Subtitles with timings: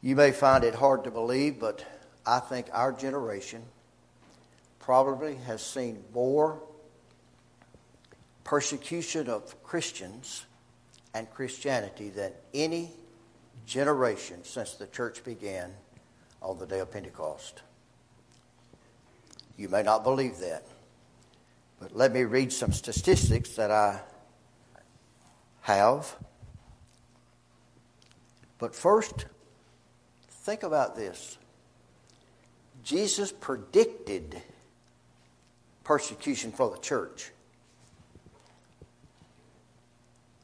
[0.00, 1.84] You may find it hard to believe, but
[2.24, 3.64] I think our generation
[4.78, 6.62] probably has seen more
[8.44, 10.46] persecution of Christians
[11.14, 12.92] and Christianity than any
[13.68, 15.70] generation since the church began
[16.40, 17.62] on the day of Pentecost.
[19.58, 20.66] You may not believe that,
[21.78, 24.00] but let me read some statistics that I
[25.60, 26.16] have.
[28.58, 29.26] But first,
[30.30, 31.36] think about this.
[32.82, 34.40] Jesus predicted
[35.84, 37.32] persecution for the church.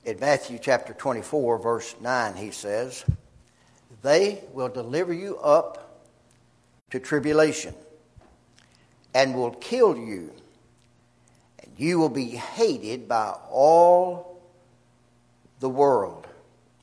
[0.04, 3.06] In Matthew chapter 24, verse 9, he says,
[4.02, 6.04] They will deliver you up
[6.90, 7.74] to tribulation
[9.14, 10.30] and will kill you,
[11.58, 14.42] and you will be hated by all
[15.60, 16.26] the world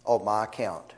[0.03, 0.93] on my account.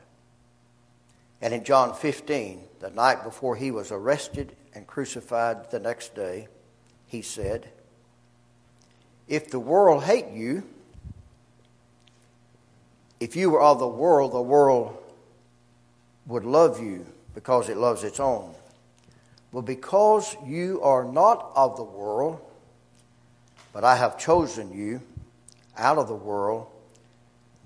[1.42, 6.48] And in John 15, the night before he was arrested and crucified the next day,
[7.06, 7.68] he said,
[9.28, 10.62] If the world hate you,
[13.24, 14.98] if you were of the world, the world
[16.26, 18.54] would love you because it loves its own.
[19.50, 22.38] But because you are not of the world,
[23.72, 25.00] but I have chosen you
[25.78, 26.66] out of the world,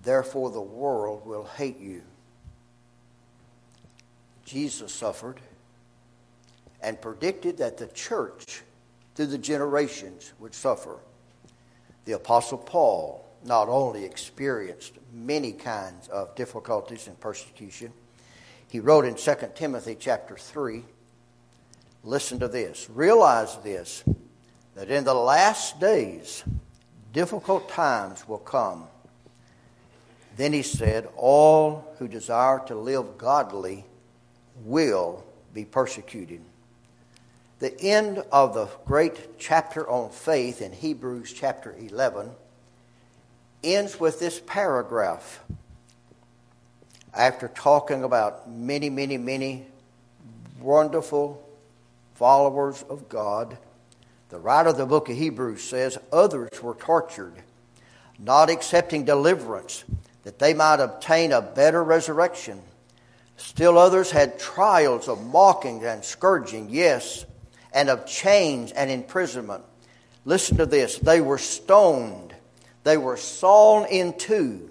[0.04, 2.02] therefore the world will hate you.
[4.44, 5.40] Jesus suffered
[6.80, 8.62] and predicted that the church,
[9.16, 10.98] through the generations, would suffer.
[12.04, 17.92] The Apostle Paul not only experienced many kinds of difficulties and persecution,
[18.68, 20.82] he wrote in 2 Timothy chapter 3,
[22.04, 24.04] listen to this, realize this,
[24.74, 26.44] that in the last days
[27.12, 28.86] difficult times will come.
[30.36, 33.84] Then he said, All who desire to live godly
[34.64, 36.40] will be persecuted.
[37.58, 42.30] The end of the great chapter on faith in Hebrews chapter 11
[43.62, 45.42] ends with this paragraph.
[47.14, 49.66] After talking about many, many, many
[50.60, 51.42] wonderful
[52.14, 53.58] followers of God,
[54.28, 57.34] the writer of the book of Hebrews says others were tortured,
[58.18, 59.84] not accepting deliverance,
[60.24, 62.60] that they might obtain a better resurrection.
[63.36, 67.24] Still others had trials of mocking and scourging, yes,
[67.72, 69.64] and of chains and imprisonment.
[70.24, 70.98] Listen to this.
[70.98, 72.27] They were stoned
[72.88, 74.70] they were sawn in two.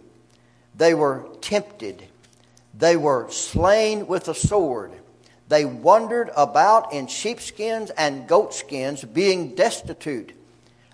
[0.74, 2.04] They were tempted.
[2.74, 4.92] They were slain with a sword.
[5.50, 10.34] They wandered about in sheepskins and goatskins, being destitute,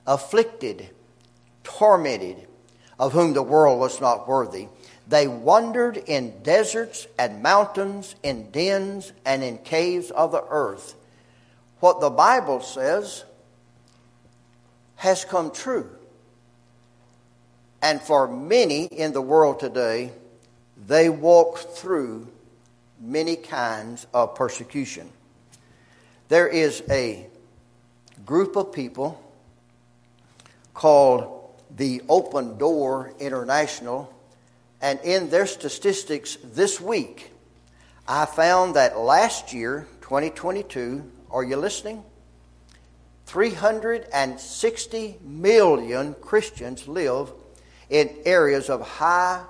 [0.06, 0.90] afflicted,
[1.64, 2.46] tormented,
[3.00, 4.68] of whom the world was not worthy.
[5.08, 10.96] They wandered in deserts and mountains, in dens and in caves of the earth.
[11.80, 13.24] What the Bible says
[14.98, 15.90] has come true.
[17.84, 20.14] And for many in the world today,
[20.88, 22.30] they walk through
[22.98, 25.10] many kinds of persecution.
[26.30, 27.28] There is a
[28.26, 29.22] group of people
[30.74, 34.14] called the Open Door International,
[34.80, 37.32] and in their statistics this week,
[38.08, 42.02] I found that last year, 2022, are you listening?
[43.26, 47.34] 360 million Christians live
[47.94, 49.42] in areas of high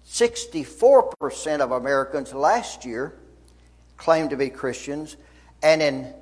[0.07, 3.15] 64% of Americans last year
[3.97, 5.15] claimed to be Christians,
[5.61, 6.13] and in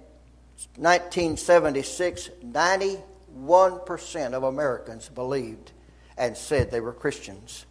[0.75, 5.71] 1976, 91% of Americans believed
[6.17, 7.65] and said they were Christians.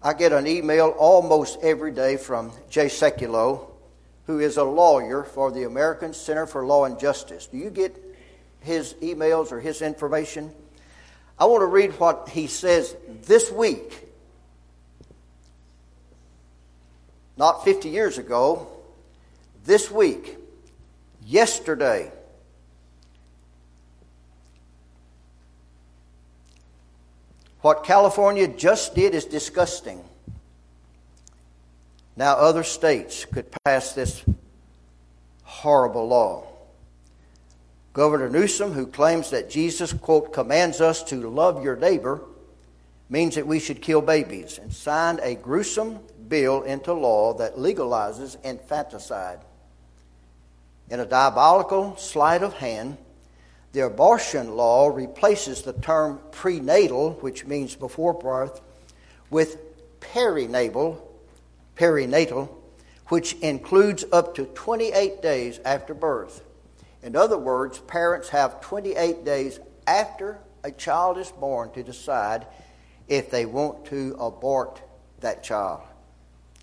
[0.00, 3.72] I get an email almost every day from Jay Sekulow,
[4.28, 7.46] who is a lawyer for the American Center for Law and Justice.
[7.46, 7.96] Do you get
[8.60, 10.52] his emails or his information?
[11.38, 14.06] I want to read what he says this week.
[17.38, 18.68] Not 50 years ago,
[19.64, 20.36] this week,
[21.24, 22.12] yesterday.
[27.62, 30.04] What California just did is disgusting.
[32.18, 34.24] Now, other states could pass this
[35.44, 36.48] horrible law.
[37.92, 42.20] Governor Newsom, who claims that Jesus, quote, commands us to love your neighbor,
[43.08, 48.36] means that we should kill babies, and signed a gruesome bill into law that legalizes
[48.42, 49.38] infanticide.
[50.90, 52.98] In a diabolical sleight of hand,
[53.70, 58.60] the abortion law replaces the term prenatal, which means before birth,
[59.30, 59.56] with
[60.00, 61.00] perinatal,
[61.78, 62.48] perinatal,
[63.08, 66.42] which includes up to 28 days after birth.
[67.02, 72.46] In other words, parents have 28 days after a child is born to decide
[73.06, 74.82] if they want to abort
[75.20, 75.80] that child.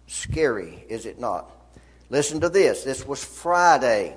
[0.08, 1.50] Scary, is it not?
[2.10, 2.84] Listen to this.
[2.84, 4.16] This was Friday.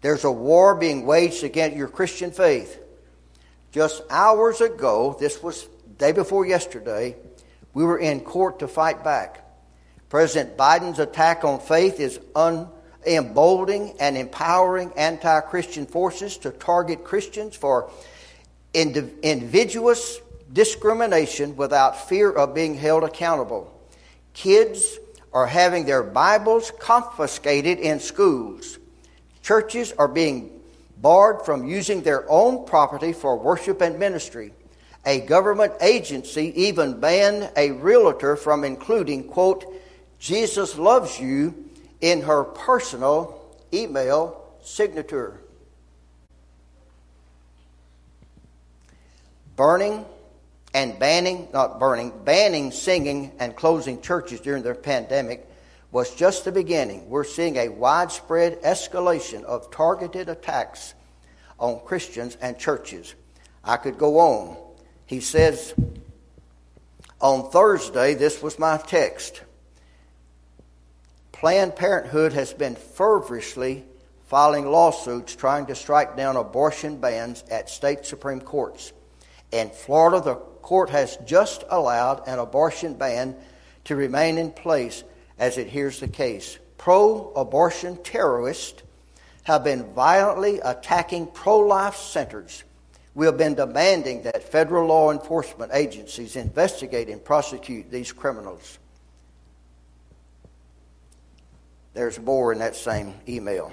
[0.00, 2.80] There's a war being waged against your Christian faith.
[3.70, 7.16] Just hours ago, this was day before yesterday,
[7.74, 9.44] we were in court to fight back.
[10.08, 12.68] President Biden's attack on faith is un-
[13.06, 17.90] emboldening and empowering anti Christian forces to target Christians for
[18.74, 20.20] indiv- invidious
[20.52, 23.74] discrimination without fear of being held accountable.
[24.32, 24.98] Kids
[25.32, 28.78] are having their Bibles confiscated in schools.
[29.42, 30.60] Churches are being
[30.96, 34.52] barred from using their own property for worship and ministry.
[35.06, 39.64] A government agency even banned a realtor from including, quote,
[40.18, 43.40] Jesus loves you in her personal
[43.72, 45.40] email signature.
[49.56, 50.04] Burning
[50.74, 55.46] and banning, not burning, banning singing and closing churches during the pandemic
[55.90, 57.08] was just the beginning.
[57.08, 60.94] We're seeing a widespread escalation of targeted attacks
[61.58, 63.14] on Christians and churches.
[63.64, 64.67] I could go on.
[65.08, 65.74] He says,
[67.20, 69.42] on Thursday, this was my text.
[71.32, 73.84] Planned Parenthood has been feverishly
[74.26, 78.92] filing lawsuits trying to strike down abortion bans at state Supreme Courts.
[79.50, 83.34] In Florida, the court has just allowed an abortion ban
[83.84, 85.02] to remain in place
[85.38, 86.58] as it hears the case.
[86.76, 88.82] Pro abortion terrorists
[89.44, 92.64] have been violently attacking pro life centers.
[93.18, 98.78] We have been demanding that federal law enforcement agencies investigate and prosecute these criminals.
[101.94, 103.72] There's more in that same email.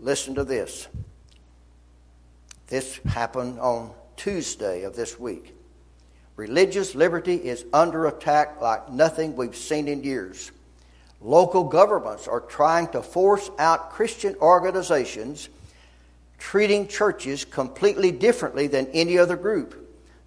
[0.00, 0.88] Listen to this.
[2.66, 5.54] This happened on Tuesday of this week.
[6.34, 10.50] Religious liberty is under attack like nothing we've seen in years.
[11.20, 15.48] Local governments are trying to force out Christian organizations,
[16.40, 19.76] treating churches completely differently than any other group.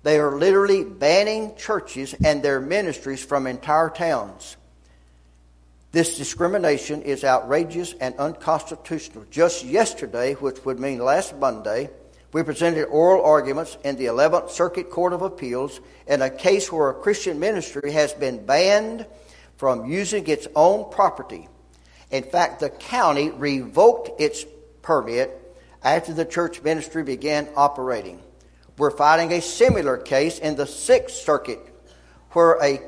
[0.03, 4.55] They are literally banning churches and their ministries from entire towns.
[5.91, 9.25] This discrimination is outrageous and unconstitutional.
[9.31, 11.89] Just yesterday, which would mean last Monday,
[12.31, 16.89] we presented oral arguments in the 11th Circuit Court of Appeals in a case where
[16.89, 19.05] a Christian ministry has been banned
[19.57, 21.47] from using its own property.
[22.11, 24.45] In fact, the county revoked its
[24.81, 25.42] permit
[25.83, 28.19] after the church ministry began operating.
[28.77, 31.59] We're fighting a similar case in the Sixth Circuit
[32.31, 32.81] where a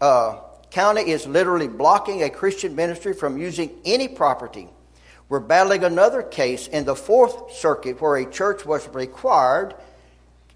[0.00, 0.40] uh,
[0.70, 4.68] county is literally blocking a Christian ministry from using any property.
[5.28, 9.74] We're battling another case in the Fourth Circuit where a church was required,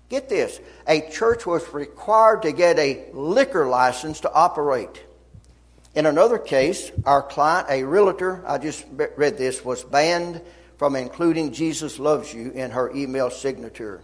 [0.08, 5.02] get this, a church was required to get a liquor license to operate.
[5.94, 8.84] In another case, our client, a realtor, I just
[9.16, 10.42] read this, was banned
[10.76, 14.02] from including Jesus loves you in her email signature.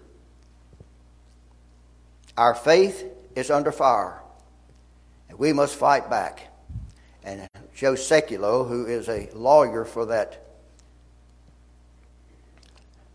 [2.36, 4.20] Our faith is under fire,
[5.28, 6.46] and we must fight back.
[7.22, 10.46] And Joe Sekulow, who is a lawyer for that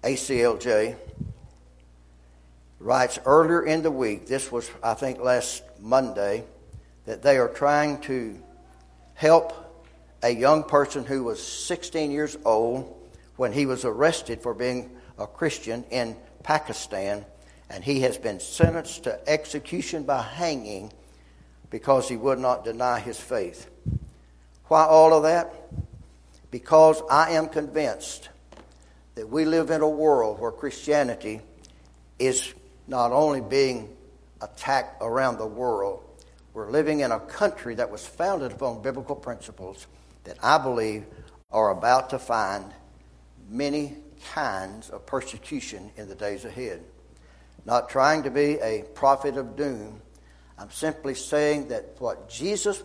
[0.04, 0.96] ACLJ,
[2.80, 6.44] writes earlier in the week, this was, I think, last Monday,
[7.06, 8.40] that they are trying to
[9.16, 9.54] help
[10.22, 13.05] a young person who was 16 years old
[13.38, 17.26] when he was arrested for being a Christian in Pakistan,
[17.70, 20.92] and he has been sentenced to execution by hanging
[21.70, 23.70] because he would not deny his faith.
[24.68, 25.54] Why all of that?
[26.52, 28.30] Because I am convinced
[29.16, 31.42] that we live in a world where Christianity
[32.20, 32.54] is
[32.88, 33.96] not only being
[34.42, 36.04] attacked around the world,
[36.54, 39.88] we're living in a country that was founded upon biblical principles
[40.24, 41.06] that I believe
[41.52, 42.66] are about to find
[43.50, 43.96] many
[44.34, 46.84] kinds of persecution in the days ahead.
[47.66, 50.02] Not trying to be a prophet of doom,
[50.58, 52.84] I'm simply saying that what Jesus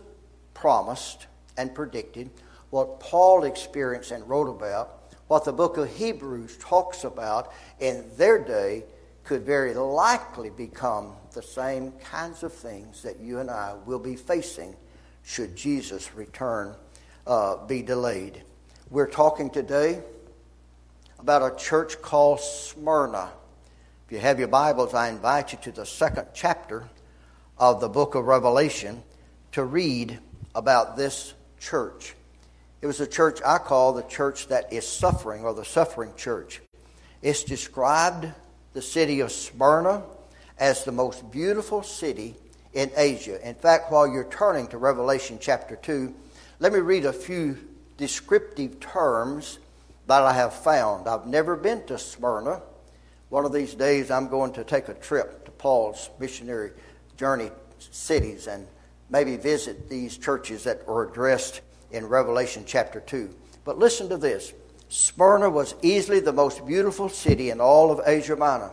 [0.55, 1.27] promised
[1.57, 2.31] and predicted,
[2.71, 8.39] what Paul experienced and wrote about, what the book of Hebrews talks about in their
[8.43, 8.85] day
[9.23, 14.17] could very likely become the same kinds of things that you and I will be
[14.17, 14.75] facing
[15.23, 16.75] should Jesus' return
[17.27, 18.43] uh, be delayed.
[18.91, 20.03] We're talking today
[21.21, 23.31] about a church called Smyrna.
[24.07, 26.89] If you have your Bibles, I invite you to the second chapter
[27.59, 29.03] of the book of Revelation
[29.53, 30.19] to read
[30.55, 32.15] about this church.
[32.81, 36.63] It was a church I call the church that is suffering, or the suffering church.
[37.21, 38.27] It's described
[38.73, 40.03] the city of Smyrna
[40.59, 42.35] as the most beautiful city
[42.73, 43.47] in Asia.
[43.47, 46.15] In fact, while you're turning to Revelation chapter 2,
[46.61, 47.59] let me read a few
[47.99, 49.59] descriptive terms
[50.11, 51.07] that I have found.
[51.07, 52.63] I've never been to Smyrna.
[53.29, 56.73] One of these days, I'm going to take a trip to Paul's missionary
[57.17, 58.67] journey cities and
[59.09, 61.61] maybe visit these churches that are addressed
[61.93, 63.33] in Revelation chapter 2.
[63.65, 64.53] But listen to this
[64.89, 68.73] Smyrna was easily the most beautiful city in all of Asia Minor.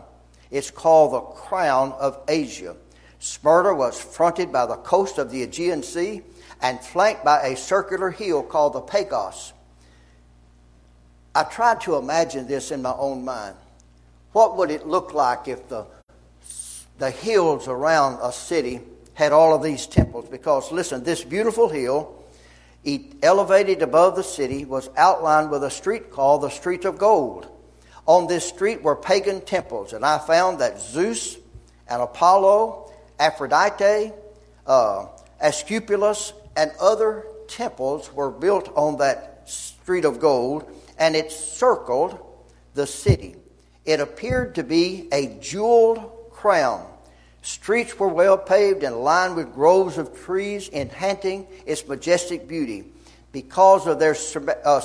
[0.50, 2.76] It's called the crown of Asia.
[3.20, 6.24] Smyrna was fronted by the coast of the Aegean Sea
[6.64, 9.54] and flanked by a circular hill called the Pagos.
[11.38, 13.56] I tried to imagine this in my own mind.
[14.32, 15.86] What would it look like if the,
[16.98, 18.80] the hills around a city
[19.14, 20.28] had all of these temples?
[20.28, 22.24] Because, listen, this beautiful hill
[23.22, 27.48] elevated above the city, was outlined with a street called the Street of Gold.
[28.08, 31.38] On this street were pagan temples, and I found that Zeus
[31.88, 34.12] and Apollo, Aphrodite,
[34.66, 35.06] uh,
[35.40, 40.68] and other temples were built on that street of gold,
[40.98, 42.20] and it circled
[42.74, 43.36] the city.
[43.86, 46.86] It appeared to be a jeweled crown
[47.48, 52.84] Streets were well paved and lined with groves of trees, enhancing its majestic beauty.
[53.32, 54.18] Because of their
[54.66, 54.82] uh,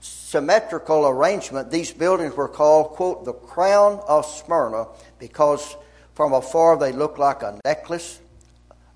[0.00, 4.88] symmetrical arrangement, these buildings were called, quote, the crown of Smyrna,
[5.18, 5.74] because
[6.14, 8.20] from afar they looked like a necklace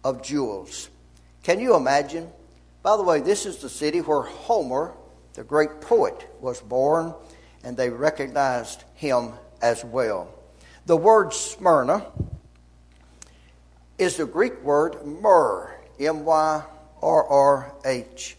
[0.04, 0.90] of jewels.
[1.42, 2.30] Can you imagine?
[2.82, 4.92] By the way, this is the city where Homer,
[5.40, 7.14] the great poet, was born,
[7.64, 9.32] and they recognized him
[9.62, 10.28] as well.
[10.84, 12.04] The word Smyrna
[13.96, 16.62] is the Greek word myrrh, M Y
[17.00, 18.36] R R H.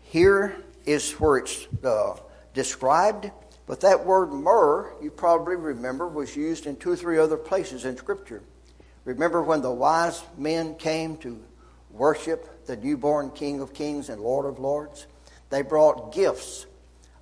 [0.00, 0.56] Here
[0.86, 2.16] is where it's uh,
[2.54, 3.30] described,
[3.66, 7.84] but that word myrrh, you probably remember, was used in two or three other places
[7.84, 8.42] in Scripture.
[9.04, 11.38] Remember when the wise men came to
[11.90, 15.06] worship the newborn King of Kings and Lord of Lords?
[15.52, 16.64] They brought gifts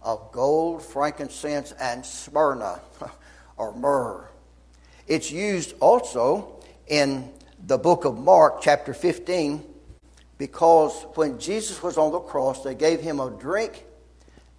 [0.03, 2.81] of gold, frankincense, and Smyrna,
[3.57, 4.25] or myrrh.
[5.09, 7.29] It's used also in
[7.67, 9.65] the book of Mark, chapter 15,
[10.39, 13.85] because when Jesus was on the cross, they gave him a drink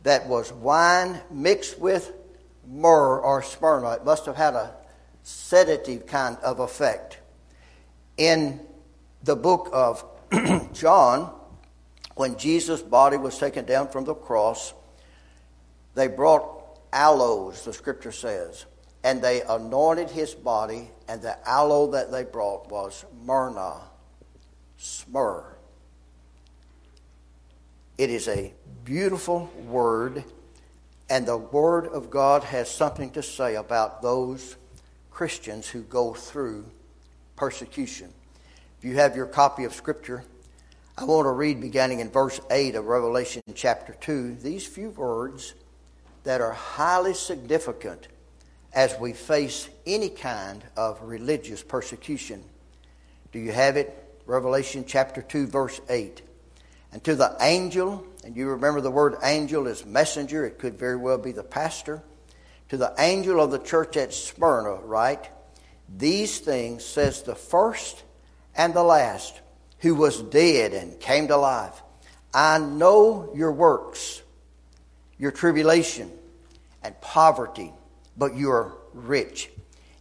[0.03, 2.11] that was wine mixed with
[2.67, 3.91] myrrh or Smyrna.
[3.93, 4.75] It must have had a
[5.23, 7.19] sedative kind of effect.
[8.17, 8.59] In
[9.23, 10.03] the book of
[10.73, 11.37] John,
[12.15, 14.73] when Jesus' body was taken down from the cross,
[15.95, 18.65] they brought aloes, the scripture says
[19.03, 23.81] and they anointed his body, and the aloe that they brought was myrna,
[24.77, 25.57] smyrh.
[27.97, 28.53] It is a
[28.83, 30.23] beautiful word,
[31.09, 34.55] and the Word of God has something to say about those
[35.09, 36.65] Christians who go through
[37.35, 38.13] persecution.
[38.77, 40.23] If you have your copy of Scripture,
[41.01, 45.55] I want to read beginning in verse 8 of Revelation chapter 2 these few words
[46.25, 48.07] that are highly significant
[48.71, 52.43] as we face any kind of religious persecution.
[53.31, 54.21] Do you have it?
[54.27, 56.21] Revelation chapter 2, verse 8.
[56.91, 60.97] And to the angel, and you remember the word angel is messenger, it could very
[60.97, 62.03] well be the pastor.
[62.69, 65.31] To the angel of the church at Smyrna, write,
[65.89, 68.03] These things says the first
[68.55, 69.41] and the last,
[69.81, 71.81] who was dead and came to life.
[72.33, 74.21] I know your works,
[75.17, 76.11] your tribulation
[76.83, 77.73] and poverty,
[78.15, 79.49] but you are rich.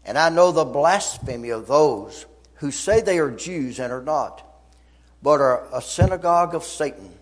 [0.05, 4.47] And I know the blasphemy of those who say they are Jews and are not,
[5.23, 7.13] but are a synagogue of Satan.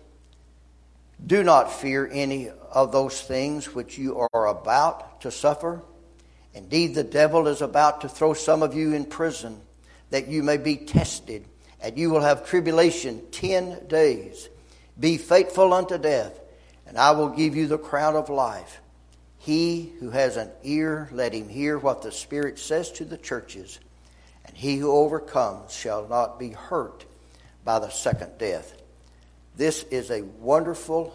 [1.25, 5.81] Do not fear any of those things which you are about to suffer.
[6.53, 9.61] Indeed, the devil is about to throw some of you in prison
[10.09, 11.45] that you may be tested,
[11.81, 14.49] and you will have tribulation ten days.
[14.99, 16.39] Be faithful unto death,
[16.85, 18.81] and I will give you the crown of life.
[19.37, 23.79] He who has an ear, let him hear what the Spirit says to the churches.
[24.45, 27.05] And he who overcomes shall not be hurt
[27.63, 28.73] by the second death.
[29.55, 31.13] This is a wonderful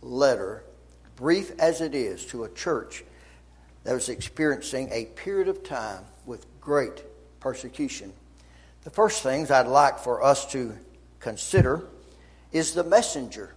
[0.00, 0.62] letter,
[1.16, 3.04] brief as it is, to a church
[3.84, 7.02] that was experiencing a period of time with great
[7.40, 8.12] persecution.
[8.84, 10.76] The first things I'd like for us to
[11.20, 11.86] consider
[12.50, 13.54] is the messenger.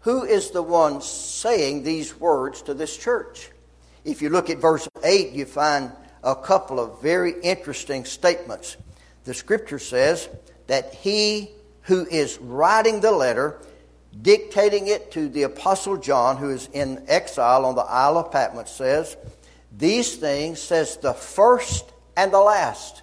[0.00, 3.50] Who is the one saying these words to this church?
[4.04, 8.76] If you look at verse 8, you find a couple of very interesting statements.
[9.24, 10.28] The scripture says
[10.68, 11.50] that he
[11.82, 13.58] who is writing the letter,
[14.22, 18.70] dictating it to the Apostle John, who is in exile on the Isle of Patmos,
[18.70, 19.16] says,
[19.76, 23.02] These things says the first and the last.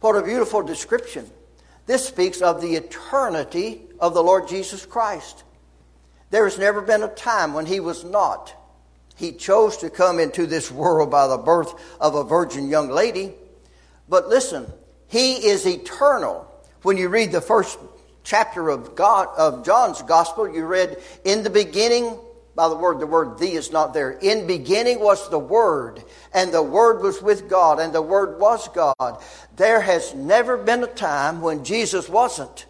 [0.00, 1.30] What a beautiful description.
[1.86, 5.44] This speaks of the eternity of the Lord Jesus Christ.
[6.30, 8.52] There has never been a time when he was not.
[9.16, 13.32] He chose to come into this world by the birth of a virgin young lady.
[14.08, 14.70] But listen,
[15.08, 16.46] he is eternal.
[16.82, 17.78] When you read the first
[18.24, 22.18] chapter of God of John's gospel, you read in the beginning
[22.56, 24.12] by the word the word "the" is not there.
[24.12, 28.66] In beginning was the word, and the word was with God, and the word was
[28.68, 29.22] God.
[29.54, 32.66] There has never been a time when Jesus wasn't.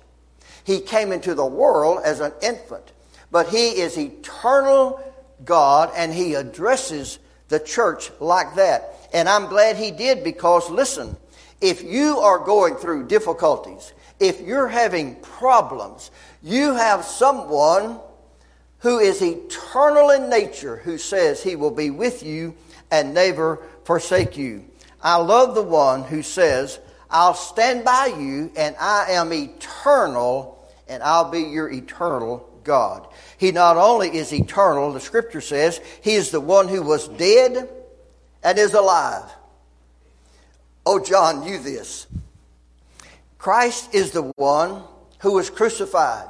[0.64, 2.92] He came into the world as an infant
[3.30, 4.98] but he is eternal
[5.44, 9.08] God and he addresses the church like that.
[9.12, 11.16] And I'm glad he did because, listen,
[11.60, 16.10] if you are going through difficulties, if you're having problems,
[16.42, 18.00] you have someone
[18.86, 22.54] who is eternal in nature who says he will be with you
[22.88, 24.64] and never forsake you.
[25.02, 26.78] I love the one who says,
[27.10, 33.08] I'll stand by you and I am eternal and I'll be your eternal God.
[33.38, 37.68] He not only is eternal, the scripture says, He is the one who was dead
[38.44, 39.28] and is alive.
[40.86, 42.06] Oh, John knew this.
[43.36, 44.84] Christ is the one
[45.22, 46.28] who was crucified.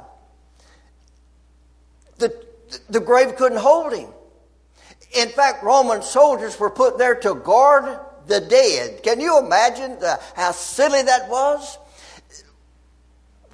[2.17, 2.46] The,
[2.89, 4.09] the grave couldn't hold him.
[5.15, 9.03] In fact, Roman soldiers were put there to guard the dead.
[9.03, 11.77] Can you imagine the, how silly that was?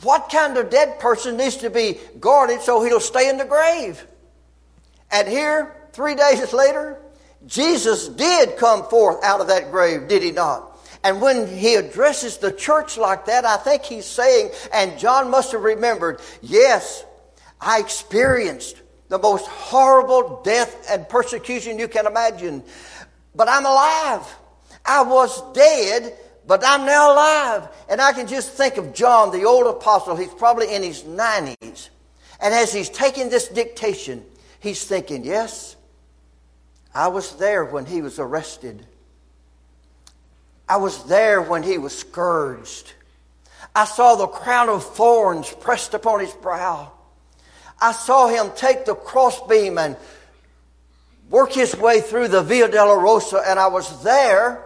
[0.01, 4.05] What kind of dead person needs to be guarded so he'll stay in the grave?
[5.11, 6.99] And here, three days later,
[7.45, 10.71] Jesus did come forth out of that grave, did he not?
[11.03, 15.51] And when he addresses the church like that, I think he's saying, and John must
[15.51, 17.05] have remembered, yes,
[17.59, 18.81] I experienced
[19.13, 22.63] the most horrible death and persecution you can imagine,
[23.35, 24.25] but I'm alive.
[24.83, 27.67] I was dead, but I'm now alive.
[27.89, 30.15] And I can just think of John, the old apostle.
[30.15, 31.89] He's probably in his 90s.
[32.41, 34.25] And as he's taking this dictation,
[34.59, 35.75] he's thinking, yes,
[36.91, 38.83] I was there when he was arrested.
[40.67, 42.93] I was there when he was scourged.
[43.75, 46.92] I saw the crown of thorns pressed upon his brow.
[47.83, 49.97] I saw him take the crossbeam and
[51.29, 54.63] work his way through the Via Dolorosa, and I was there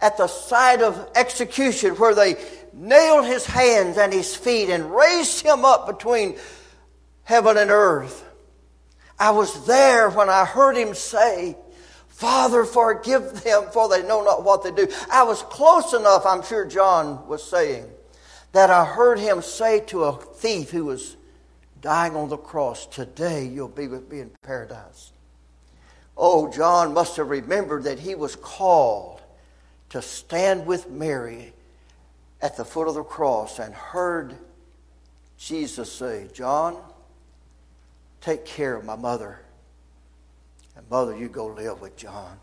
[0.00, 2.36] at the site of execution where they
[2.72, 6.38] nailed his hands and his feet and raised him up between
[7.24, 8.24] heaven and earth.
[9.18, 11.58] I was there when I heard him say,
[12.08, 14.88] Father, forgive them, for they know not what they do.
[15.12, 17.84] I was close enough, I'm sure John was saying,
[18.52, 21.18] that I heard him say to a thief who was
[21.86, 25.12] dying on the cross, Today you'll be with me in paradise.
[26.16, 29.22] Oh, John must have remembered that he was called
[29.90, 31.52] to stand with Mary
[32.42, 34.34] at the foot of the cross and heard
[35.38, 36.76] Jesus say, John,
[38.20, 39.38] take care of my mother.
[40.74, 42.36] And mother, you go live with John.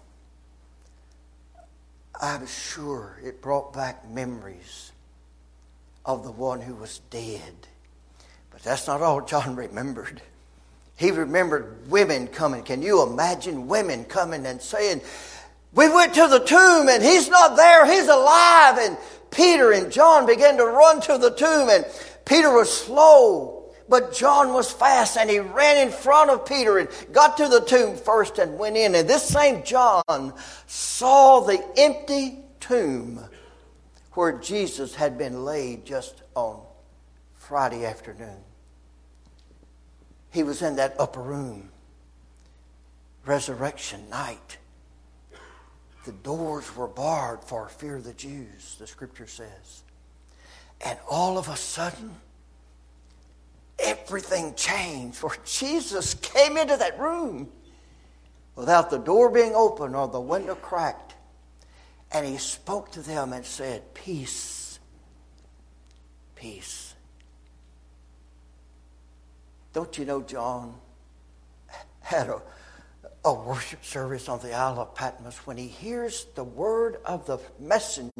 [2.22, 4.94] I'm sure it brought back memories
[6.06, 7.68] of the one who was dead.
[8.64, 10.22] But that's not all John remembered.
[10.96, 12.64] He remembered women coming.
[12.64, 15.02] Can you imagine women coming and saying,
[15.74, 18.78] We went to the tomb and he's not there, he's alive.
[18.78, 18.98] And
[19.32, 21.86] Peter and John began to run to the tomb and
[22.26, 26.88] Peter was slow, but John was fast and he ran in front of Peter and
[27.12, 28.94] got to the tomb first and went in.
[28.96, 30.34] And this same John
[30.68, 33.20] saw the empty tomb
[34.12, 36.62] where Jesus had been laid just on
[37.34, 38.38] Friday afternoon.
[40.34, 41.70] He was in that upper room,
[43.24, 44.58] resurrection night.
[46.06, 49.84] The doors were barred for fear of the Jews, the scripture says.
[50.84, 52.16] And all of a sudden,
[53.78, 55.18] everything changed.
[55.18, 57.48] For Jesus came into that room
[58.56, 61.14] without the door being open or the window cracked.
[62.12, 64.80] And he spoke to them and said, Peace,
[66.36, 66.83] peace.
[69.74, 70.76] Don't you know John
[72.02, 72.42] had a
[73.26, 77.40] a worship service on the Isle of Patmos when he hears the word of the
[77.60, 78.12] messenger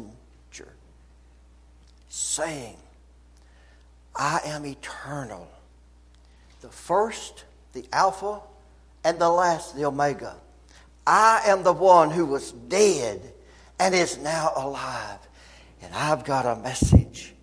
[2.08, 2.76] saying,
[4.16, 5.48] I am eternal,
[6.62, 8.40] the first, the Alpha,
[9.02, 10.36] and the last, the Omega.
[11.06, 13.20] I am the one who was dead
[13.78, 15.18] and is now alive.
[15.82, 17.34] And I've got a message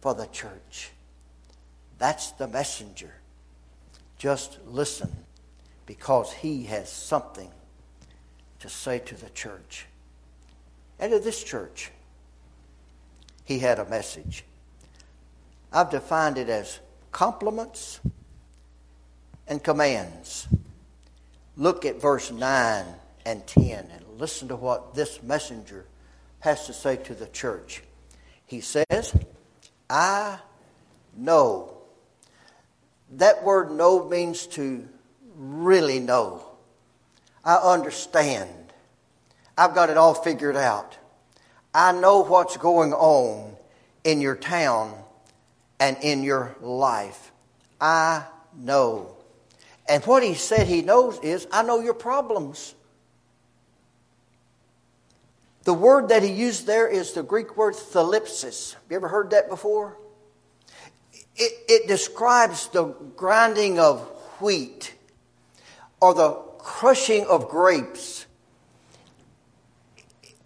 [0.00, 0.90] for the church.
[1.98, 3.12] That's the messenger.
[4.18, 5.14] Just listen
[5.84, 7.50] because he has something
[8.60, 9.86] to say to the church.
[10.98, 11.90] And to this church,
[13.44, 14.44] he had a message.
[15.72, 16.80] I've defined it as
[17.12, 18.00] compliments
[19.46, 20.48] and commands.
[21.56, 22.84] Look at verse 9
[23.24, 25.84] and 10 and listen to what this messenger
[26.40, 27.82] has to say to the church.
[28.46, 29.14] He says,
[29.88, 30.38] I
[31.16, 31.75] know.
[33.12, 34.88] That word know means to
[35.36, 36.44] really know.
[37.44, 38.50] I understand.
[39.56, 40.96] I've got it all figured out.
[41.72, 43.54] I know what's going on
[44.02, 44.96] in your town
[45.78, 47.32] and in your life.
[47.80, 48.24] I
[48.56, 49.16] know.
[49.88, 52.74] And what he said he knows is, I know your problems.
[55.64, 58.74] The word that he used there is the Greek word thalipsis.
[58.74, 59.96] Have you ever heard that before?
[61.36, 62.84] It, it describes the
[63.16, 64.00] grinding of
[64.40, 64.94] wheat
[66.00, 68.26] or the crushing of grapes.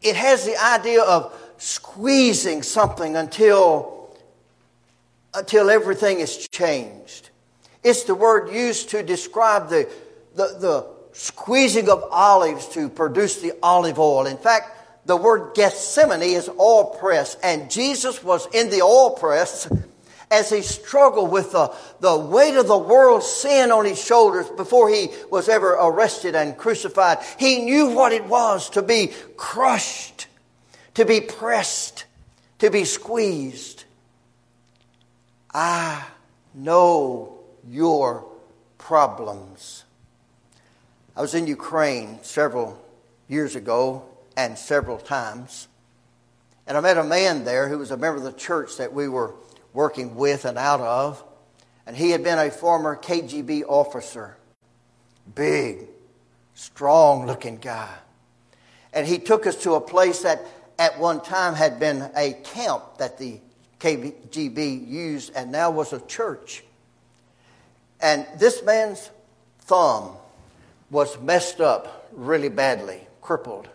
[0.02, 4.16] It has the idea of squeezing something until,
[5.34, 7.30] until everything is changed.
[7.84, 9.88] It's the word used to describe the,
[10.34, 14.26] the, the squeezing of olives to produce the olive oil.
[14.26, 19.70] In fact, the word Gethsemane is oil press, and Jesus was in the oil press
[20.30, 24.88] as he struggled with the, the weight of the world's sin on his shoulders before
[24.88, 27.18] he was ever arrested and crucified.
[27.38, 30.28] He knew what it was to be crushed,
[30.94, 32.04] to be pressed,
[32.60, 33.84] to be squeezed.
[35.52, 36.04] I
[36.54, 37.38] know
[37.68, 38.24] your
[38.78, 39.84] problems.
[41.16, 42.80] I was in Ukraine several
[43.26, 44.04] years ago
[44.36, 45.66] and several times.
[46.68, 49.08] And I met a man there who was a member of the church that we
[49.08, 49.34] were
[49.72, 51.22] working with and out of.
[51.86, 54.36] And he had been a former KGB officer.
[55.34, 55.88] Big,
[56.54, 57.92] strong looking guy.
[58.92, 60.44] And he took us to a place that
[60.78, 63.40] at one time had been a camp that the
[63.80, 66.64] KGB used and now was a church.
[68.00, 69.10] And this man's
[69.60, 70.12] thumb
[70.90, 73.68] was messed up really badly, crippled.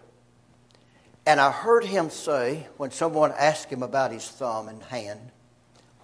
[1.25, 5.31] And I heard him say, when someone asked him about his thumb and hand,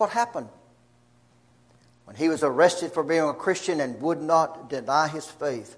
[0.01, 0.49] what happened?
[2.05, 5.77] When he was arrested for being a Christian and would not deny his faith,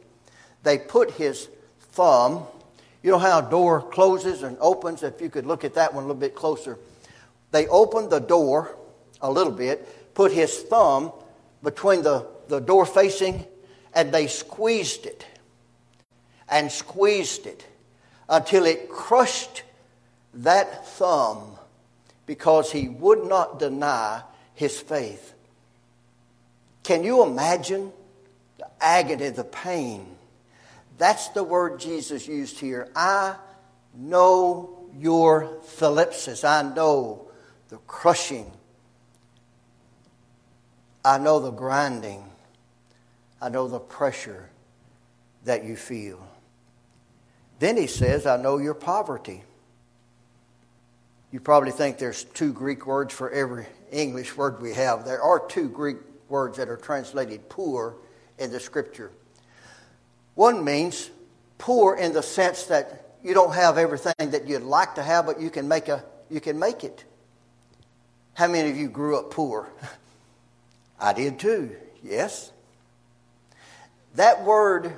[0.64, 1.50] they put his
[1.92, 2.46] thumb,
[3.04, 5.04] you know how a door closes and opens?
[5.04, 6.80] If you could look at that one a little bit closer.
[7.52, 8.78] They opened the door
[9.22, 11.12] a little bit, put his thumb
[11.62, 13.46] between the, the door facing,
[13.94, 15.26] and they squeezed it
[16.48, 17.68] and squeezed it
[18.30, 19.64] until it crushed
[20.34, 21.58] that thumb
[22.26, 24.22] because he would not deny
[24.54, 25.34] his faith.
[26.84, 27.92] Can you imagine
[28.58, 30.16] the agony, the pain?
[30.98, 32.90] That's the word Jesus used here.
[32.96, 33.36] I
[33.96, 36.44] know your thalipsis.
[36.44, 37.28] I know
[37.70, 38.52] the crushing.
[41.04, 42.24] I know the grinding.
[43.42, 44.50] I know the pressure
[45.46, 46.26] that you feel.
[47.60, 49.44] Then he says, I know your poverty.
[51.34, 55.04] You probably think there's two Greek words for every English word we have.
[55.04, 55.98] There are two Greek
[56.30, 57.96] words that are translated poor
[58.38, 59.12] in the scripture.
[60.36, 61.10] One means
[61.58, 65.42] poor in the sense that you don't have everything that you'd like to have, but
[65.42, 67.04] you can make, a, you can make it.
[68.36, 69.68] How many of you grew up poor?
[71.00, 72.52] I did too, yes.
[74.14, 74.94] That word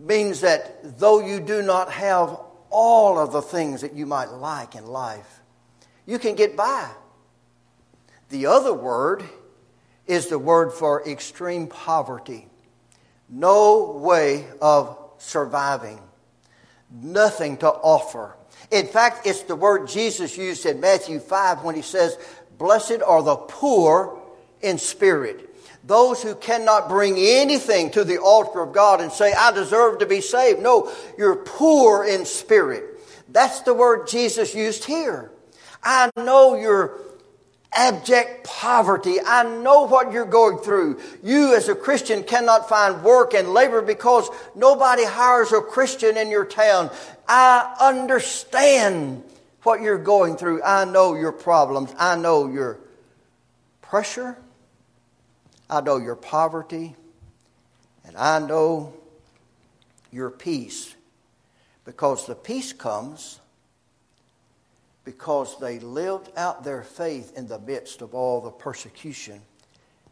[0.00, 2.40] means that though you do not have
[2.72, 5.40] all of the things that you might like in life,
[6.06, 6.90] you can get by.
[8.30, 9.22] The other word
[10.06, 12.48] is the word for extreme poverty.
[13.28, 16.00] No way of surviving,
[16.90, 18.36] nothing to offer.
[18.70, 22.18] In fact, it's the word Jesus used in Matthew 5 when he says,
[22.58, 24.20] Blessed are the poor
[24.60, 25.51] in spirit.
[25.84, 30.06] Those who cannot bring anything to the altar of God and say, I deserve to
[30.06, 30.62] be saved.
[30.62, 32.84] No, you're poor in spirit.
[33.28, 35.30] That's the word Jesus used here.
[35.82, 37.00] I know you're
[37.72, 39.16] abject poverty.
[39.24, 41.00] I know what you're going through.
[41.22, 46.30] You, as a Christian, cannot find work and labor because nobody hires a Christian in
[46.30, 46.90] your town.
[47.26, 49.24] I understand
[49.62, 50.62] what you're going through.
[50.62, 51.94] I know your problems.
[51.98, 52.78] I know your
[53.80, 54.36] pressure.
[55.72, 56.94] I know your poverty.
[58.04, 58.92] And I know
[60.10, 60.94] your peace.
[61.86, 63.40] Because the peace comes
[65.04, 69.40] because they lived out their faith in the midst of all the persecution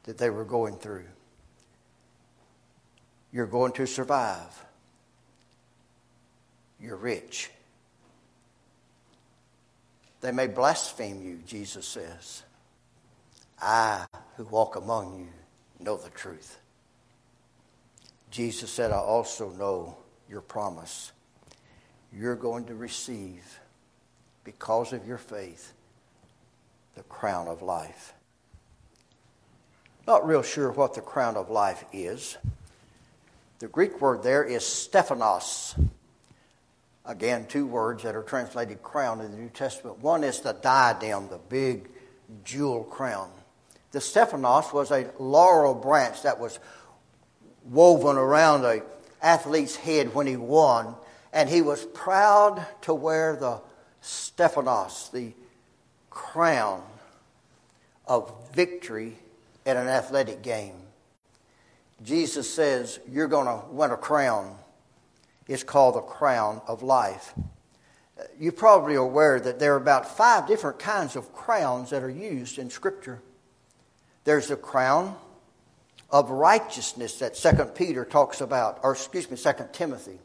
[0.05, 1.05] that they were going through.
[3.33, 4.65] You're going to survive.
[6.81, 7.51] You're rich.
[10.23, 12.43] They may blaspheme you, Jesus says.
[13.63, 15.40] I, who walk among you,
[15.81, 16.59] know the truth.
[18.31, 19.97] Jesus said, I also know
[20.29, 21.13] your promise.
[22.13, 23.61] You're going to receive
[24.45, 25.73] because of your faith,
[26.95, 28.15] the crown of life.
[30.07, 32.37] Not real sure what the crown of life is.
[33.59, 35.75] The Greek word there is Stephanos.
[37.05, 39.99] Again, two words that are translated crown in the New Testament.
[39.99, 41.89] One is the diadem, the big
[42.45, 43.31] jewel crown.
[43.93, 46.59] The Stephanos was a laurel branch that was
[47.65, 48.83] woven around a
[49.23, 50.95] athlete's head when he won,
[51.33, 53.61] and he was proud to wear the
[54.01, 55.33] Stephanos, the
[56.09, 56.83] crown
[58.07, 59.19] of victory
[59.67, 60.75] at an athletic game.
[62.03, 64.57] Jesus says, You're going to win a crown.
[65.47, 67.35] It's called the crown of life.
[68.39, 72.59] You're probably aware that there are about five different kinds of crowns that are used
[72.59, 73.21] in Scripture.
[74.25, 75.17] There's the crown
[76.11, 80.19] of righteousness that Second Peter talks about, or excuse me, Second Timothy.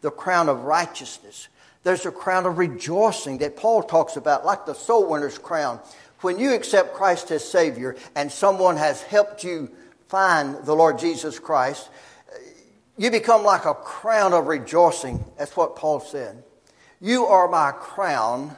[0.00, 1.48] The crown of righteousness.
[1.84, 5.80] There's a crown of rejoicing that Paul talks about, like the soul winner's crown.
[6.20, 9.70] When you accept Christ as Savior and someone has helped you
[10.08, 11.88] find the Lord Jesus Christ,
[12.96, 15.24] you become like a crown of rejoicing.
[15.38, 16.44] That's what Paul said.
[17.00, 18.56] You are my crown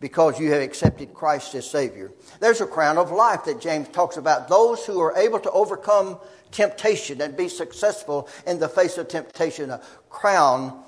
[0.00, 2.12] because you have accepted Christ as Savior.
[2.40, 4.48] There's a crown of life that James talks about.
[4.48, 6.18] Those who are able to overcome
[6.50, 9.80] temptation and be successful in the face of temptation, a
[10.10, 10.82] crown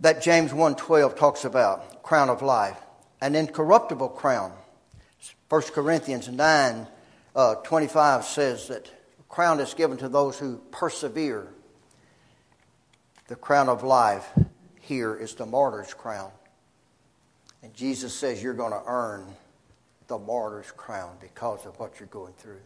[0.00, 2.78] that James 1:12 talks about, crown of life,
[3.20, 4.52] an incorruptible crown.
[5.48, 6.88] 1 Corinthians 9
[7.34, 8.90] uh, 25 says that
[9.28, 11.48] crown is given to those who persevere.
[13.26, 14.28] The crown of life
[14.80, 16.30] here is the martyr's crown.
[17.64, 19.24] And Jesus says you're going to earn
[20.06, 22.60] the martyr's crown because of what you're going through.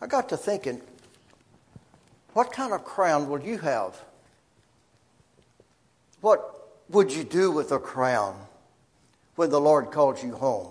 [0.00, 0.80] I got to thinking,
[2.32, 4.00] what kind of crown will you have?
[6.20, 8.36] What would you do with a crown
[9.34, 10.70] when the Lord calls you home?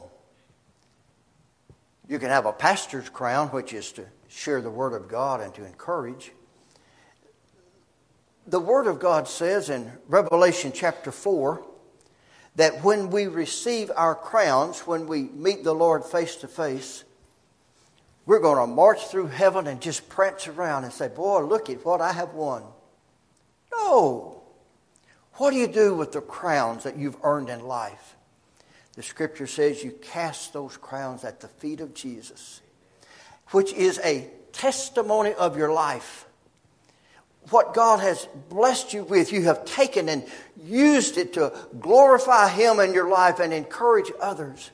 [2.07, 5.53] You can have a pastor's crown, which is to share the Word of God and
[5.55, 6.31] to encourage.
[8.47, 11.65] The Word of God says in Revelation chapter 4
[12.59, 17.05] that when we receive our crowns, when we meet the Lord face to face,
[18.25, 21.85] we're going to march through heaven and just prance around and say, Boy, look at
[21.85, 22.63] what I have won.
[23.71, 24.41] No.
[25.35, 28.17] What do you do with the crowns that you've earned in life?
[28.95, 32.59] The scripture says you cast those crowns at the feet of Jesus,
[33.51, 36.25] which is a testimony of your life.
[37.49, 40.23] What God has blessed you with, you have taken and
[40.63, 44.69] used it to glorify Him in your life and encourage others.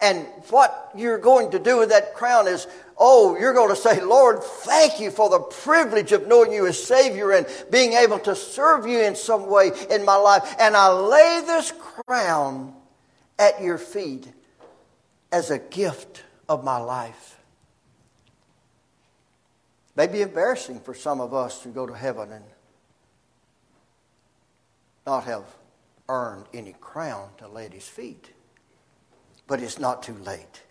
[0.00, 2.66] And what you're going to do with that crown is,
[2.98, 6.82] oh, you're going to say, Lord, thank you for the privilege of knowing you as
[6.82, 10.56] Savior and being able to serve you in some way in my life.
[10.58, 12.74] And I lay this crown
[13.38, 14.26] at your feet
[15.32, 17.39] as a gift of my life.
[20.00, 22.44] May be embarrassing for some of us to go to heaven and
[25.06, 25.44] not have
[26.08, 28.30] earned any crown to lay at his feet.
[29.46, 30.62] But it's not too late.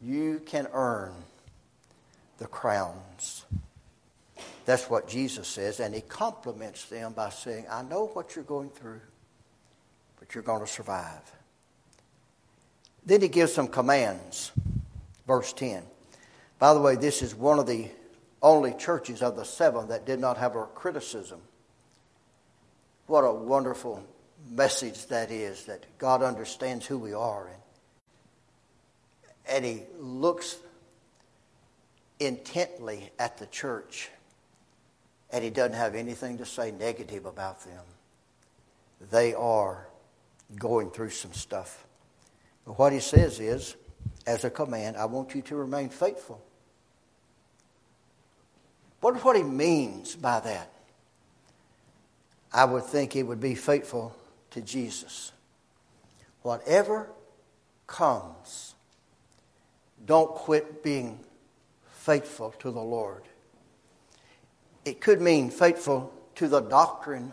[0.00, 1.14] You can earn
[2.38, 3.44] the crowns.
[4.66, 8.70] That's what Jesus says, and he compliments them by saying, I know what you're going
[8.70, 9.00] through,
[10.20, 11.32] but you're going to survive.
[13.04, 14.52] Then he gives some commands.
[15.26, 15.82] Verse 10.
[16.60, 17.88] By the way, this is one of the
[18.42, 21.40] only churches of the seven that did not have a criticism.
[23.06, 24.04] What a wonderful
[24.50, 27.62] message that is that God understands who we are and,
[29.48, 30.58] and He looks
[32.20, 34.10] intently at the church
[35.30, 37.84] and He doesn't have anything to say negative about them.
[39.10, 39.88] They are
[40.56, 41.86] going through some stuff.
[42.66, 43.76] But what He says is,
[44.26, 46.44] as a command, I want you to remain faithful.
[49.00, 50.70] What, what He means by that?
[52.52, 54.14] I would think he would be faithful
[54.50, 55.32] to Jesus.
[56.42, 57.08] Whatever
[57.86, 58.74] comes,
[60.04, 61.20] don't quit being
[61.92, 63.22] faithful to the Lord.
[64.84, 67.32] It could mean faithful to the doctrine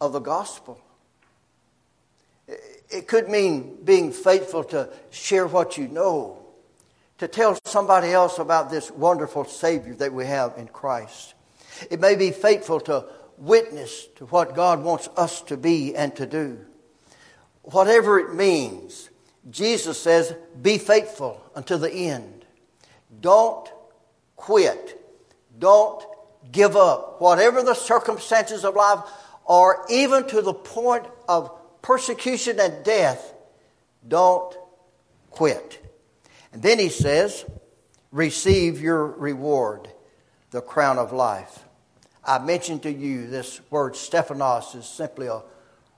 [0.00, 0.80] of the gospel.
[2.88, 6.38] It could mean being faithful to share what you know,
[7.20, 11.34] to tell somebody else about this wonderful Savior that we have in Christ.
[11.90, 13.04] It may be faithful to
[13.36, 16.64] witness to what God wants us to be and to do.
[17.60, 19.10] Whatever it means,
[19.50, 22.46] Jesus says, be faithful until the end.
[23.20, 23.70] Don't
[24.36, 24.98] quit.
[25.58, 26.02] Don't
[26.50, 27.20] give up.
[27.20, 29.00] Whatever the circumstances of life
[29.46, 31.50] are, even to the point of
[31.82, 33.34] persecution and death,
[34.08, 34.56] don't
[35.28, 35.89] quit.
[36.52, 37.44] And then he says,
[38.10, 39.88] receive your reward,
[40.50, 41.64] the crown of life.
[42.24, 45.42] I mentioned to you this word Stephanos is simply a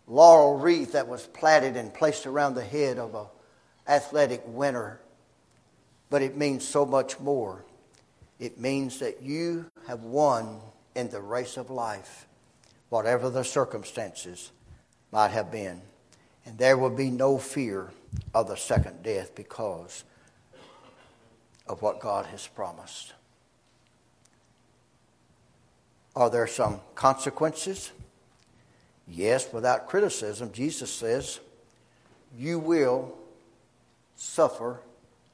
[0.07, 3.27] laurel wreath that was plaited and placed around the head of an
[3.89, 5.01] athletic winner.
[6.11, 7.65] But it means so much more.
[8.39, 10.61] It means that you have won
[10.95, 12.27] in the race of life,
[12.91, 14.53] whatever the circumstances
[15.11, 15.81] might have been.
[16.45, 17.91] And there will be no fear
[18.35, 20.05] of the second death because
[21.67, 23.13] of what God has promised.
[26.15, 27.93] Are there some consequences?
[29.09, 30.53] Yes, without criticism.
[30.53, 31.41] Jesus says,
[32.37, 33.15] You will
[34.17, 34.81] suffer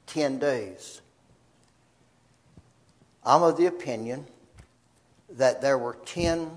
[0.07, 1.01] 10 days.
[3.25, 4.27] I'm of the opinion
[5.31, 6.51] that there were 10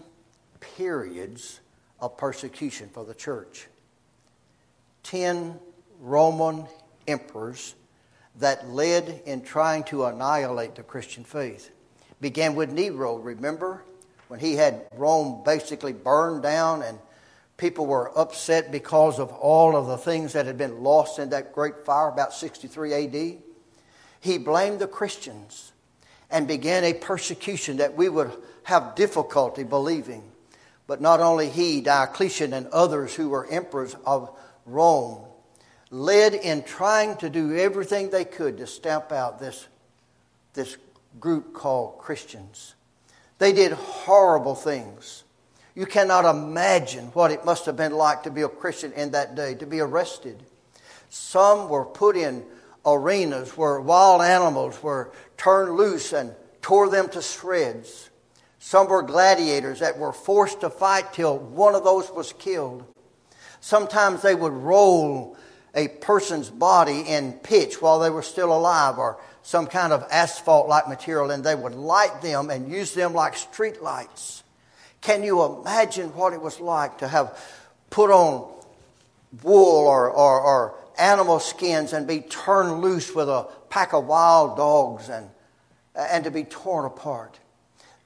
[0.59, 1.59] periods
[1.99, 3.67] of persecution for the church.
[5.03, 5.59] 10
[5.99, 6.65] Roman
[7.07, 7.75] emperors
[8.39, 11.71] that led in trying to annihilate the Christian faith.
[12.19, 13.83] Began with Nero, remember?
[14.31, 16.97] when he had Rome basically burned down and
[17.57, 21.51] people were upset because of all of the things that had been lost in that
[21.51, 23.37] great fire about 63 AD,
[24.21, 25.73] he blamed the Christians
[26.29, 28.31] and began a persecution that we would
[28.63, 30.23] have difficulty believing.
[30.87, 34.33] But not only he, Diocletian, and others who were emperors of
[34.65, 35.25] Rome,
[35.91, 39.67] led in trying to do everything they could to stamp out this,
[40.53, 40.77] this
[41.19, 42.75] group called Christians.
[43.37, 45.25] They did horrible things.
[45.75, 49.35] You cannot imagine what it must have been like to be a Christian in that
[49.35, 50.41] day, to be arrested.
[51.09, 52.45] Some were put in
[52.85, 58.09] arenas where wild animals were turned loose and tore them to shreds.
[58.59, 62.85] Some were gladiators that were forced to fight till one of those was killed.
[63.59, 65.35] Sometimes they would roll
[65.73, 70.67] a person's body in pitch while they were still alive or some kind of asphalt
[70.67, 74.43] like material and they would light them and use them like street lights.
[75.01, 77.39] Can you imagine what it was like to have
[77.89, 78.51] put on
[79.41, 84.57] wool or, or, or animal skins and be turned loose with a pack of wild
[84.57, 85.29] dogs and,
[85.95, 87.39] and to be torn apart?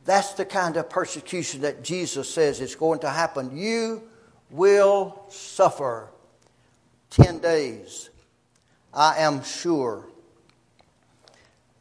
[0.06, 3.58] That's the kind of persecution that Jesus says is going to happen.
[3.58, 4.04] You
[4.52, 6.10] will suffer
[7.16, 8.10] 10 days.
[8.94, 10.06] I am sure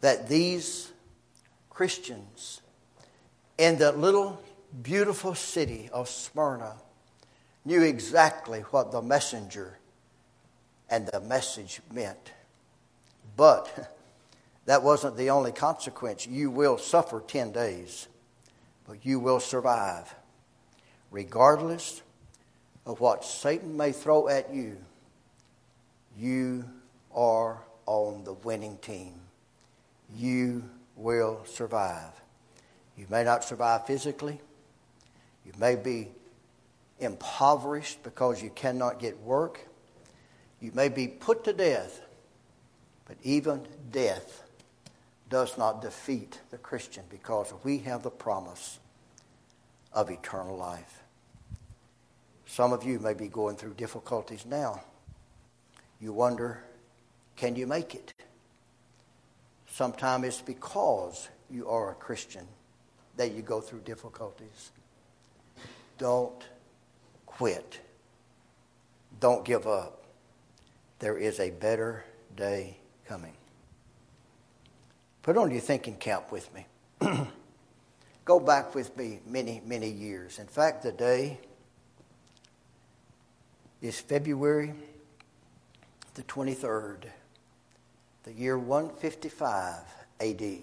[0.00, 0.92] that these
[1.70, 2.60] Christians
[3.58, 4.40] in the little
[4.82, 6.76] beautiful city of Smyrna
[7.64, 9.78] knew exactly what the messenger
[10.88, 12.30] and the message meant.
[13.36, 13.96] But
[14.66, 16.28] that wasn't the only consequence.
[16.28, 18.06] You will suffer 10 days,
[18.86, 20.14] but you will survive.
[21.10, 22.02] Regardless
[22.86, 24.76] of what Satan may throw at you,
[26.16, 26.64] you
[27.14, 29.20] are on the winning team
[30.16, 32.12] you will survive.
[32.96, 34.40] You may not survive physically.
[35.44, 36.08] You may be
[36.98, 39.60] impoverished because you cannot get work.
[40.60, 42.00] You may be put to death,
[43.06, 44.42] but even death
[45.28, 48.78] does not defeat the Christian because we have the promise
[49.92, 51.02] of eternal life.
[52.46, 54.82] Some of you may be going through difficulties now.
[56.04, 56.62] You wonder,
[57.34, 58.12] can you make it?
[59.70, 62.46] Sometimes it's because you are a Christian
[63.16, 64.70] that you go through difficulties.
[65.96, 66.44] Don't
[67.24, 67.80] quit.
[69.18, 70.04] Don't give up.
[70.98, 72.04] There is a better
[72.36, 72.76] day
[73.08, 73.32] coming.
[75.22, 76.66] Put on your thinking cap with me.
[78.26, 80.38] Go back with me many, many years.
[80.38, 81.38] In fact, the day
[83.80, 84.74] is February
[86.14, 87.04] the 23rd,
[88.22, 89.80] the year 155
[90.20, 90.58] AD.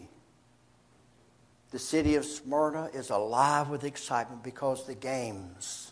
[1.71, 5.91] The city of Smyrna is alive with excitement because the games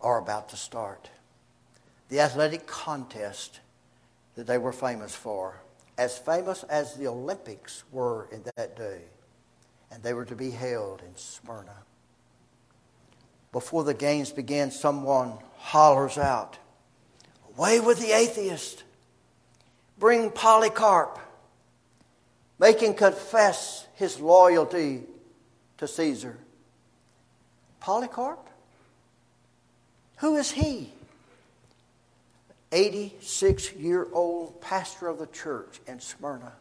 [0.00, 1.10] are about to start.
[2.08, 3.60] The athletic contest
[4.36, 5.60] that they were famous for,
[5.96, 9.02] as famous as the Olympics were in that day,
[9.90, 11.76] and they were to be held in Smyrna.
[13.52, 16.58] Before the games began, someone hollers out,
[17.56, 18.82] Away with the atheist!
[19.98, 21.18] Bring Polycarp!
[22.58, 25.02] Make him confess his loyalty
[25.78, 26.36] to Caesar.
[27.80, 28.48] Polycarp?
[30.18, 30.90] Who is he?
[32.72, 36.52] 86 year old pastor of the church in Smyrna.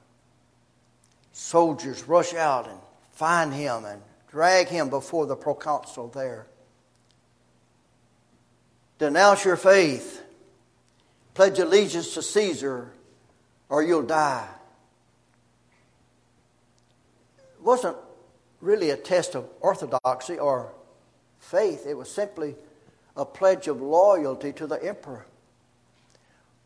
[1.31, 2.77] Soldiers rush out and
[3.13, 6.45] find him and drag him before the proconsul there.
[8.99, 10.22] Denounce your faith.
[11.33, 12.91] Pledge allegiance to Caesar
[13.69, 14.47] or you'll die.
[17.37, 17.97] It wasn't
[18.61, 20.71] really a test of orthodoxy or
[21.39, 22.55] faith, it was simply
[23.15, 25.25] a pledge of loyalty to the emperor.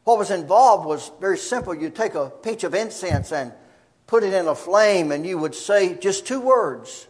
[0.03, 1.76] What was involved was very simple.
[1.76, 3.51] You take a pinch of incense and
[4.05, 7.07] put it in a flame, and you would say just two words.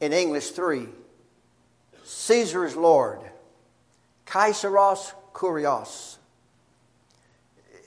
[0.00, 0.88] In English, three
[2.04, 3.20] Caesar is Lord.
[4.24, 6.16] Kaiseros Kurios.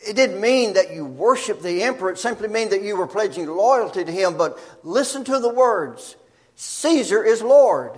[0.08, 3.48] It didn't mean that you worship the emperor, it simply meant that you were pledging
[3.48, 4.38] loyalty to him.
[4.38, 6.16] But listen to the words
[6.56, 7.94] Caesar is Lord.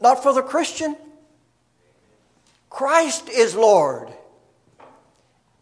[0.00, 0.96] Not for the Christian,
[2.70, 4.12] Christ is Lord.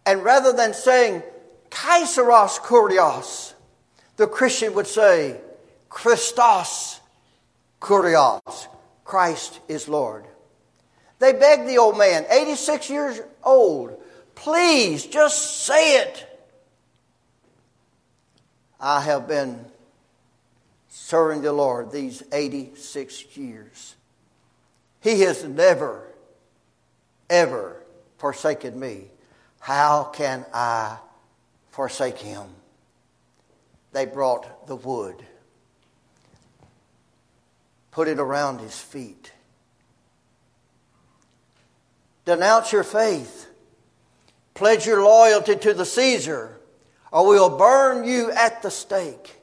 [0.04, 1.22] And rather than saying
[1.70, 3.54] Kaiseros Kurios,
[4.16, 5.40] the Christian would say
[5.88, 7.00] Christos
[7.80, 8.66] Kurios.
[9.04, 10.26] Christ is Lord.
[11.18, 13.98] They begged the old man, 86 years old,
[14.34, 16.26] please just say it.
[18.78, 19.64] I have been
[20.88, 23.94] serving the Lord these 86 years.
[25.00, 26.06] He has never,
[27.30, 27.82] ever
[28.18, 29.04] forsaken me.
[29.60, 30.98] How can I
[31.70, 32.46] forsake him?
[33.92, 35.24] They brought the wood
[37.96, 39.32] put it around his feet.
[42.26, 43.48] Denounce your faith.
[44.52, 46.58] Pledge your loyalty to the Caesar,
[47.12, 49.36] or we'll burn you at the stake.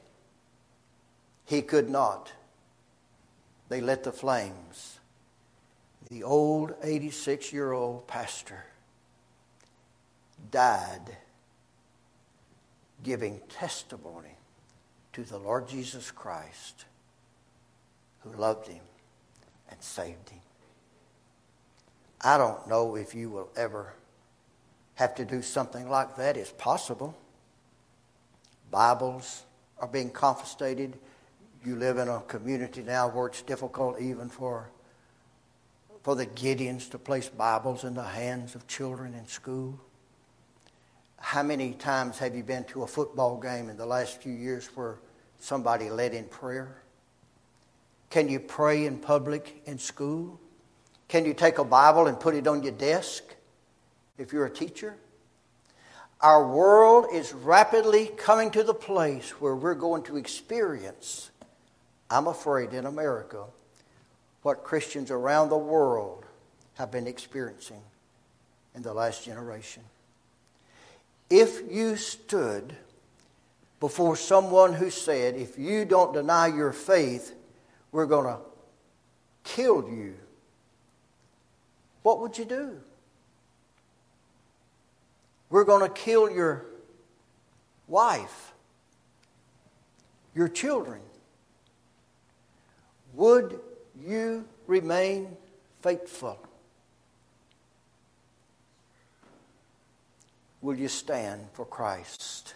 [1.46, 2.32] He could not.
[3.68, 4.98] They lit the flames.
[6.10, 8.64] The old 86 year old pastor
[10.50, 11.16] died
[13.02, 14.36] giving testimony
[15.12, 16.84] to the Lord Jesus Christ
[18.20, 18.82] who loved him
[19.70, 20.40] and saved him.
[22.24, 23.92] I don't know if you will ever
[24.94, 26.38] have to do something like that.
[26.38, 27.14] It's possible.
[28.70, 29.42] Bibles
[29.78, 30.94] are being confiscated.
[31.66, 34.70] You live in a community now where it's difficult even for,
[36.02, 39.78] for the Gideons to place Bibles in the hands of children in school.
[41.18, 44.66] How many times have you been to a football game in the last few years
[44.74, 44.96] where
[45.40, 46.82] somebody led in prayer?
[48.08, 50.40] Can you pray in public in school?
[51.08, 53.22] Can you take a Bible and put it on your desk
[54.18, 54.96] if you're a teacher?
[56.20, 61.30] Our world is rapidly coming to the place where we're going to experience,
[62.10, 63.44] I'm afraid, in America,
[64.42, 66.24] what Christians around the world
[66.74, 67.82] have been experiencing
[68.74, 69.82] in the last generation.
[71.30, 72.74] If you stood
[73.80, 77.34] before someone who said, if you don't deny your faith,
[77.92, 78.40] we're going to
[79.44, 80.14] kill you,
[82.04, 82.80] what would you do?
[85.48, 86.66] We're going to kill your
[87.88, 88.52] wife,
[90.34, 91.00] your children.
[93.14, 93.58] Would
[94.06, 95.34] you remain
[95.80, 96.38] faithful?
[100.60, 102.54] Will you stand for Christ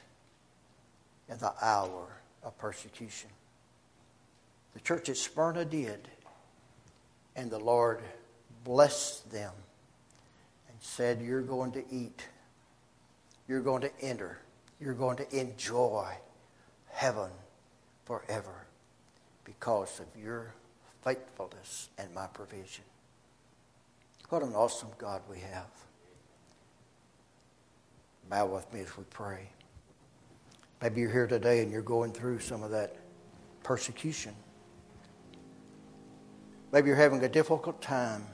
[1.30, 2.06] in the hour
[2.42, 3.30] of persecution?
[4.74, 6.06] The church at Smyrna did,
[7.34, 8.02] and the Lord
[8.68, 9.54] blessed them
[10.68, 12.22] and said, You're going to eat,
[13.48, 14.38] you're going to enter,
[14.78, 16.14] you're going to enjoy
[16.90, 17.30] heaven
[18.04, 18.66] forever
[19.44, 20.52] because of your
[21.02, 22.84] faithfulness and my provision.
[24.28, 25.70] What an awesome God we have.
[28.28, 29.48] Bow with me as we pray.
[30.82, 32.96] Maybe you're here today and you're going through some of that
[33.62, 34.34] persecution.
[36.70, 38.26] Maybe you're having a difficult time.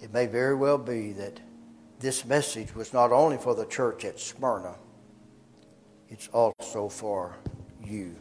[0.00, 1.40] It may very well be that
[1.98, 4.76] this message was not only for the church at Smyrna,
[6.08, 7.36] it's also for
[7.84, 8.14] you.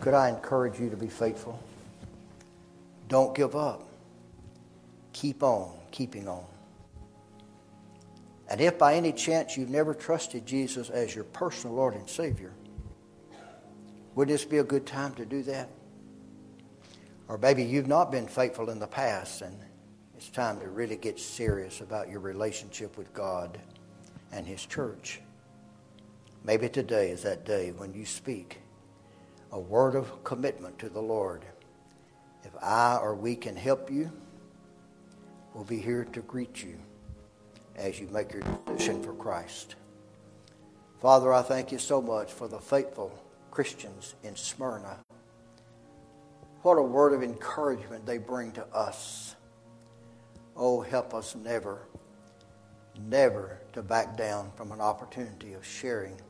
[0.00, 1.62] Could I encourage you to be faithful?
[3.08, 3.86] Don't give up.
[5.12, 6.44] Keep on keeping on.
[8.48, 12.52] And if by any chance you've never trusted Jesus as your personal Lord and Savior,
[14.14, 15.68] would this be a good time to do that?
[17.28, 19.56] Or maybe you've not been faithful in the past and
[20.20, 23.58] it's time to really get serious about your relationship with God
[24.32, 25.22] and His church.
[26.44, 28.58] Maybe today is that day when you speak
[29.50, 31.46] a word of commitment to the Lord.
[32.44, 34.12] If I or we can help you,
[35.54, 36.76] we'll be here to greet you
[37.76, 39.76] as you make your decision for Christ.
[41.00, 43.10] Father, I thank you so much for the faithful
[43.50, 44.98] Christians in Smyrna.
[46.60, 49.34] What a word of encouragement they bring to us.
[50.56, 51.86] Oh, help us never,
[52.98, 56.20] never to back down from an opportunity of sharing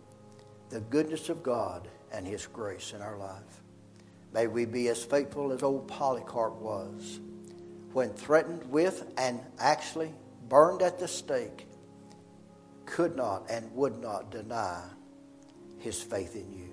[0.68, 3.62] the goodness of God and His grace in our life.
[4.32, 7.20] May we be as faithful as old Polycarp was
[7.92, 10.14] when threatened with and actually
[10.48, 11.66] burned at the stake,
[12.86, 14.82] could not and would not deny
[15.78, 16.72] his faith in you.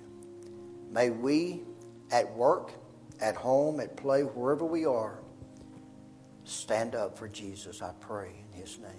[0.92, 1.64] May we
[2.12, 2.72] at work
[3.20, 5.20] at home, at play, wherever we are,
[6.48, 8.92] stand up for Jesus, I pray in his name.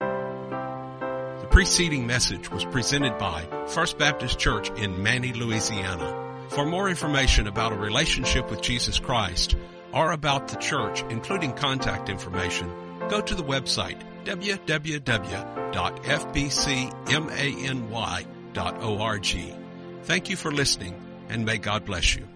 [0.00, 6.22] The preceding message was presented by First Baptist Church in Many, Louisiana.
[6.50, 9.56] For more information about a relationship with Jesus Christ
[9.92, 12.70] or about the church, including contact information,
[13.08, 15.02] go to the website www.fbcmany.org.
[20.02, 20.94] Thank you for listening
[21.28, 22.26] and may God bless you.